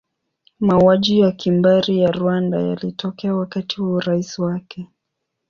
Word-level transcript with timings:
Mauaji 0.59 1.19
ya 1.19 1.31
kimbari 1.31 1.99
ya 1.99 2.11
Rwanda 2.11 2.61
yalitokea 2.61 3.35
wakati 3.35 3.81
wa 3.81 3.89
urais 3.89 4.39
wake. 4.39 4.89